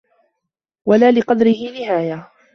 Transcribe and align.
وَلَا 0.85 1.11
لِقَدْرِهِ 1.11 1.69
نِهَايَةٌ 1.71 2.31